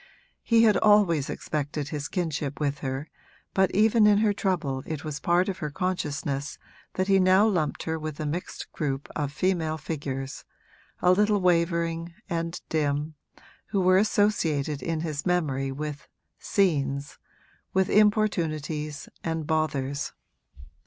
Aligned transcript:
He 0.41 0.63
had 0.63 0.77
always 0.77 1.29
accepted 1.29 1.89
his 1.89 2.07
kinship 2.07 2.59
with 2.59 2.79
her, 2.79 3.07
but 3.53 3.69
even 3.69 4.07
in 4.07 4.17
her 4.17 4.33
trouble 4.33 4.81
it 4.87 5.03
was 5.03 5.19
part 5.19 5.47
of 5.47 5.59
her 5.59 5.69
consciousness 5.69 6.57
that 6.95 7.07
he 7.07 7.19
now 7.19 7.45
lumped 7.45 7.83
her 7.83 7.99
with 7.99 8.19
a 8.19 8.25
mixed 8.25 8.71
group 8.71 9.09
of 9.15 9.31
female 9.31 9.77
figures, 9.77 10.43
a 11.03 11.11
little 11.11 11.39
wavering 11.39 12.15
and 12.27 12.61
dim, 12.67 13.13
who 13.67 13.79
were 13.79 13.99
associated 13.99 14.81
in 14.81 15.01
his 15.01 15.23
memory 15.23 15.71
with 15.71 16.07
'scenes,' 16.39 17.19
with 17.71 17.87
importunities 17.87 19.07
and 19.23 19.45
bothers. 19.45 20.13